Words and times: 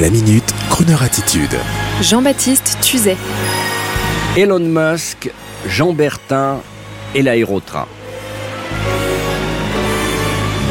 La 0.00 0.10
minute, 0.10 0.52
Kroneur 0.70 1.04
attitude. 1.04 1.56
Jean-Baptiste 2.02 2.78
Tuzet. 2.82 3.16
Elon 4.36 4.58
Musk, 4.58 5.30
Jean 5.68 5.92
Bertin 5.92 6.62
et 7.14 7.22
l'aérotrain. 7.22 7.86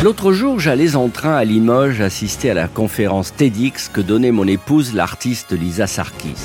L'autre 0.03 0.33
jour, 0.33 0.59
j'allais 0.59 0.97
en 0.97 1.07
train 1.07 1.35
à 1.35 1.45
Limoges 1.45 2.01
assister 2.01 2.49
à 2.49 2.53
la 2.53 2.67
conférence 2.67 3.33
TEDx 3.33 3.87
que 3.87 4.01
donnait 4.01 4.31
mon 4.31 4.45
épouse, 4.45 4.93
l'artiste 4.93 5.53
Lisa 5.53 5.87
Sarkis. 5.87 6.35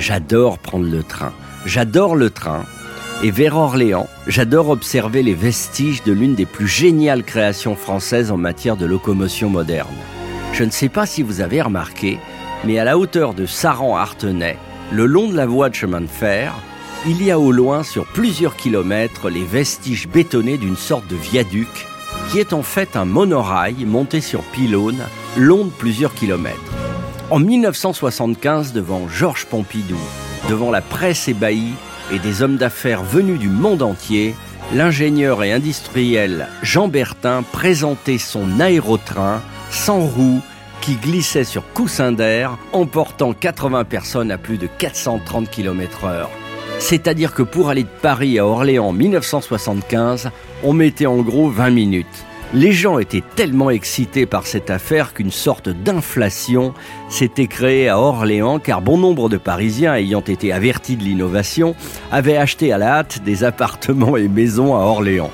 J'adore 0.00 0.58
prendre 0.58 0.90
le 0.90 1.04
train. 1.04 1.32
J'adore 1.66 2.16
le 2.16 2.30
train. 2.30 2.64
Et 3.22 3.30
vers 3.30 3.56
Orléans, 3.56 4.08
j'adore 4.26 4.70
observer 4.70 5.22
les 5.22 5.34
vestiges 5.34 6.02
de 6.02 6.10
l'une 6.10 6.34
des 6.34 6.46
plus 6.46 6.66
géniales 6.66 7.22
créations 7.22 7.76
françaises 7.76 8.32
en 8.32 8.36
matière 8.36 8.76
de 8.76 8.86
locomotion 8.86 9.50
moderne. 9.50 9.86
Je 10.52 10.64
ne 10.64 10.70
sais 10.70 10.88
pas 10.88 11.06
si 11.06 11.22
vous 11.22 11.40
avez 11.40 11.62
remarqué, 11.62 12.18
mais 12.64 12.78
à 12.78 12.84
la 12.84 12.98
hauteur 12.98 13.34
de 13.34 13.46
Saran-Artenay, 13.46 14.56
le 14.90 15.06
long 15.06 15.28
de 15.28 15.36
la 15.36 15.46
voie 15.46 15.68
de 15.68 15.74
chemin 15.74 16.00
de 16.00 16.06
fer, 16.06 16.54
il 17.06 17.22
y 17.22 17.30
a 17.30 17.38
au 17.38 17.52
loin 17.52 17.82
sur 17.82 18.06
plusieurs 18.06 18.56
kilomètres 18.56 19.30
les 19.30 19.44
vestiges 19.44 20.08
bétonnés 20.08 20.58
d'une 20.58 20.76
sorte 20.76 21.06
de 21.06 21.14
viaduc 21.16 21.68
qui 22.30 22.38
est 22.38 22.52
en 22.52 22.62
fait 22.62 22.96
un 22.96 23.04
monorail 23.04 23.84
monté 23.84 24.20
sur 24.20 24.42
pylône 24.42 25.00
long 25.36 25.64
de 25.64 25.70
plusieurs 25.70 26.14
kilomètres. 26.14 26.58
En 27.30 27.38
1975, 27.38 28.72
devant 28.72 29.08
Georges 29.08 29.46
Pompidou, 29.46 29.98
devant 30.48 30.70
la 30.70 30.80
presse 30.80 31.28
ébahie 31.28 31.74
et 32.12 32.18
des 32.18 32.42
hommes 32.42 32.56
d'affaires 32.56 33.02
venus 33.02 33.38
du 33.38 33.48
monde 33.48 33.82
entier, 33.82 34.34
l'ingénieur 34.72 35.44
et 35.44 35.52
industriel 35.52 36.48
Jean 36.62 36.88
Bertin 36.88 37.42
présentait 37.52 38.18
son 38.18 38.60
aérotrain 38.60 39.40
sans 39.70 40.00
roues 40.00 40.40
qui 40.80 40.94
glissait 40.94 41.44
sur 41.44 41.64
coussin 41.72 42.12
d'air, 42.12 42.56
emportant 42.72 43.32
80 43.32 43.84
personnes 43.84 44.30
à 44.30 44.38
plus 44.38 44.58
de 44.58 44.66
430 44.78 45.50
km 45.50 46.04
heure. 46.04 46.30
C'est-à-dire 46.78 47.34
que 47.34 47.42
pour 47.42 47.68
aller 47.68 47.82
de 47.82 47.88
Paris 48.02 48.38
à 48.38 48.46
Orléans 48.46 48.86
en 48.86 48.92
1975, 48.92 50.30
on 50.62 50.72
mettait 50.72 51.06
en 51.06 51.18
gros 51.18 51.50
20 51.50 51.70
minutes. 51.70 52.06
Les 52.54 52.72
gens 52.72 52.98
étaient 52.98 53.22
tellement 53.36 53.68
excités 53.68 54.24
par 54.24 54.46
cette 54.46 54.70
affaire 54.70 55.12
qu'une 55.12 55.30
sorte 55.30 55.68
d'inflation 55.68 56.72
s'était 57.10 57.46
créée 57.46 57.90
à 57.90 57.98
Orléans 57.98 58.58
car 58.58 58.80
bon 58.80 58.96
nombre 58.96 59.28
de 59.28 59.36
Parisiens 59.36 59.94
ayant 59.94 60.22
été 60.22 60.50
avertis 60.50 60.96
de 60.96 61.02
l'innovation 61.02 61.74
avaient 62.10 62.38
acheté 62.38 62.72
à 62.72 62.78
la 62.78 63.00
hâte 63.00 63.22
des 63.22 63.44
appartements 63.44 64.16
et 64.16 64.28
maisons 64.28 64.74
à 64.74 64.78
Orléans. 64.78 65.30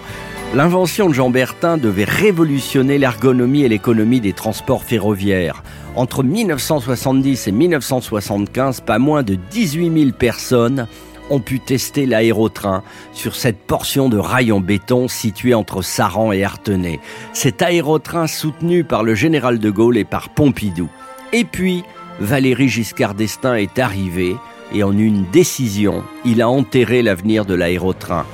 L'invention 0.53 1.09
de 1.09 1.14
Jean 1.14 1.31
Bertin 1.31 1.78
devait 1.78 2.05
révolutionner 2.05 2.98
l'ergonomie 2.98 3.62
et 3.62 3.69
l'économie 3.69 4.20
des 4.20 4.33
transports 4.33 4.84
ferroviaires. 4.84 5.62
Entre 5.97 6.23
1970 6.23 7.48
et 7.48 7.53
1975, 7.53 8.81
pas 8.81 8.98
moins 8.98 9.23
de 9.23 9.36
18 9.51 9.92
000 9.98 10.11
personnes 10.12 10.86
ont 11.31 11.41
pu 11.41 11.61
tester 11.61 12.06
l'aérotrain 12.06 12.83
sur 13.12 13.34
cette 13.34 13.59
portion 13.59 14.09
de 14.09 14.19
rail 14.19 14.53
en 14.53 14.61
béton 14.61 15.09
située 15.09 15.55
entre 15.55 15.83
Saran 15.83 16.33
et 16.33 16.45
Artenay. 16.45 17.01
Cet 17.33 17.62
aérotrain 17.62 18.27
soutenu 18.27 18.84
par 18.84 19.03
le 19.03 19.14
général 19.14 19.58
de 19.58 19.70
Gaulle 19.70 19.97
et 19.97 20.05
par 20.05 20.29
Pompidou. 20.29 20.89
Et 21.33 21.45
puis, 21.45 21.83
Valéry 22.20 22.69
Giscard 22.69 23.14
d'Estaing 23.14 23.56
est 23.56 23.79
arrivé 23.79 24.36
et 24.73 24.83
en 24.83 24.97
une 24.97 25.25
décision, 25.31 26.05
il 26.25 26.42
a 26.42 26.48
enterré 26.48 27.03
l'avenir 27.03 27.45
de 27.45 27.55
l'aérotrain 27.55 28.25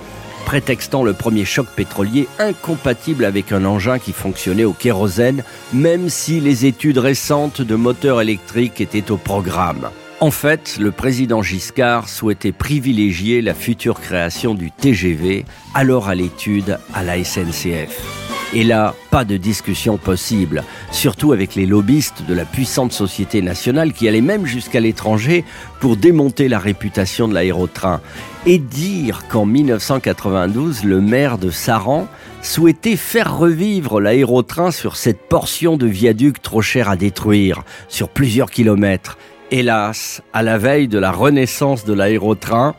prétextant 0.50 1.04
le 1.04 1.12
premier 1.12 1.44
choc 1.44 1.68
pétrolier 1.76 2.26
incompatible 2.40 3.24
avec 3.24 3.52
un 3.52 3.64
engin 3.64 4.00
qui 4.00 4.12
fonctionnait 4.12 4.64
au 4.64 4.72
kérosène, 4.72 5.44
même 5.72 6.08
si 6.08 6.40
les 6.40 6.66
études 6.66 6.98
récentes 6.98 7.62
de 7.62 7.76
moteurs 7.76 8.20
électriques 8.20 8.80
étaient 8.80 9.12
au 9.12 9.16
programme. 9.16 9.90
En 10.18 10.32
fait, 10.32 10.76
le 10.80 10.90
président 10.90 11.40
Giscard 11.40 12.08
souhaitait 12.08 12.50
privilégier 12.50 13.42
la 13.42 13.54
future 13.54 14.00
création 14.00 14.56
du 14.56 14.72
TGV, 14.72 15.44
alors 15.72 16.08
à 16.08 16.16
l'étude 16.16 16.80
à 16.94 17.04
la 17.04 17.22
SNCF. 17.22 18.29
Et 18.52 18.64
là, 18.64 18.96
pas 19.10 19.24
de 19.24 19.36
discussion 19.36 19.96
possible, 19.96 20.64
surtout 20.90 21.32
avec 21.32 21.54
les 21.54 21.66
lobbyistes 21.66 22.24
de 22.26 22.34
la 22.34 22.44
puissante 22.44 22.92
société 22.92 23.42
nationale 23.42 23.92
qui 23.92 24.08
allaient 24.08 24.20
même 24.20 24.44
jusqu'à 24.44 24.80
l'étranger 24.80 25.44
pour 25.78 25.96
démonter 25.96 26.48
la 26.48 26.58
réputation 26.58 27.28
de 27.28 27.34
l'aérotrain. 27.34 28.00
Et 28.46 28.58
dire 28.58 29.28
qu'en 29.28 29.46
1992, 29.46 30.82
le 30.82 31.00
maire 31.00 31.38
de 31.38 31.50
Saran 31.50 32.08
souhaitait 32.42 32.96
faire 32.96 33.38
revivre 33.38 34.00
l'aérotrain 34.00 34.72
sur 34.72 34.96
cette 34.96 35.28
portion 35.28 35.76
de 35.76 35.86
viaduc 35.86 36.42
trop 36.42 36.62
cher 36.62 36.88
à 36.88 36.96
détruire, 36.96 37.62
sur 37.86 38.08
plusieurs 38.08 38.50
kilomètres. 38.50 39.16
Hélas, 39.52 40.22
à 40.32 40.42
la 40.42 40.58
veille 40.58 40.88
de 40.88 40.98
la 40.98 41.12
renaissance 41.12 41.84
de 41.84 41.92
l'aérotrain, 41.92 42.74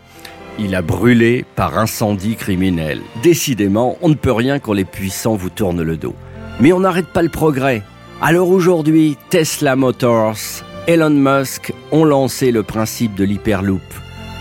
il 0.59 0.75
a 0.75 0.81
brûlé 0.81 1.45
par 1.55 1.77
incendie 1.77 2.35
criminel. 2.35 3.01
Décidément, 3.23 3.97
on 4.01 4.09
ne 4.09 4.15
peut 4.15 4.31
rien 4.31 4.59
quand 4.59 4.73
les 4.73 4.85
puissants 4.85 5.35
vous 5.35 5.49
tournent 5.49 5.81
le 5.81 5.97
dos. 5.97 6.15
Mais 6.59 6.73
on 6.73 6.81
n'arrête 6.81 7.07
pas 7.07 7.21
le 7.21 7.29
progrès. 7.29 7.83
Alors 8.21 8.49
aujourd'hui, 8.49 9.17
Tesla 9.29 9.75
Motors, 9.75 10.63
Elon 10.87 11.09
Musk 11.09 11.73
ont 11.91 12.05
lancé 12.05 12.51
le 12.51 12.63
principe 12.63 13.15
de 13.15 13.23
l'hyperloop 13.23 13.81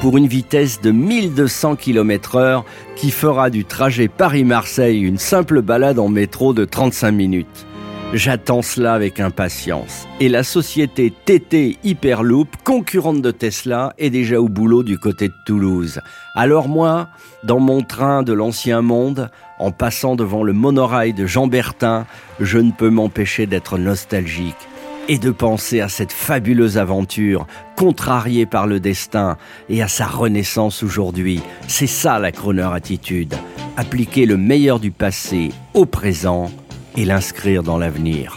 pour 0.00 0.16
une 0.16 0.26
vitesse 0.26 0.81
de 0.81 0.91
1200 0.91 1.76
km 1.76 2.37
heure 2.37 2.65
qui 2.97 3.10
fera 3.10 3.50
du 3.50 3.65
trajet 3.65 4.09
Paris-Marseille 4.09 5.00
une 5.00 5.19
simple 5.19 5.62
balade 5.62 5.99
en 5.99 6.09
métro 6.09 6.54
de 6.54 6.65
35 6.65 7.10
minutes. 7.12 7.66
J'attends 8.12 8.62
cela 8.62 8.94
avec 8.94 9.21
impatience. 9.21 10.09
Et 10.19 10.28
la 10.28 10.43
société 10.43 11.12
TT 11.25 11.78
Hyperloop, 11.84 12.48
concurrente 12.65 13.22
de 13.22 13.31
Tesla, 13.31 13.93
est 13.98 14.10
déjà 14.10 14.41
au 14.41 14.48
boulot 14.48 14.82
du 14.82 14.98
côté 14.98 15.28
de 15.28 15.34
Toulouse. 15.47 16.00
Alors 16.34 16.66
moi, 16.66 17.09
dans 17.44 17.60
mon 17.60 17.82
train 17.82 18.25
de 18.25 18.32
l'ancien 18.32 18.82
monde, 18.82 19.31
en 19.60 19.70
passant 19.70 20.16
devant 20.16 20.43
le 20.43 20.53
monorail 20.53 21.12
de 21.12 21.25
Jean 21.25 21.47
Bertin, 21.47 22.04
je 22.41 22.59
ne 22.59 22.72
peux 22.72 22.91
m'empêcher 22.91 23.47
d'être 23.47 23.78
nostalgique 23.78 24.56
et 25.06 25.19
de 25.19 25.31
penser 25.31 25.81
à 25.81 25.88
cette 25.88 26.12
fabuleuse 26.12 26.78
aventure, 26.78 27.47
contrariée 27.76 28.44
par 28.44 28.66
le 28.66 28.81
destin, 28.81 29.37
et 29.69 29.82
à 29.82 29.88
sa 29.88 30.06
renaissance 30.06 30.82
aujourd'hui. 30.82 31.41
C'est 31.69 31.87
ça 31.87 32.19
la 32.19 32.32
Croner 32.32 32.70
attitude. 32.72 33.34
Appliquer 33.76 34.26
le 34.26 34.37
meilleur 34.37 34.81
du 34.81 34.91
passé 34.91 35.50
au 35.75 35.87
présent 35.87 36.50
et 36.96 37.04
l'inscrire 37.04 37.62
dans 37.62 37.78
l'avenir. 37.78 38.36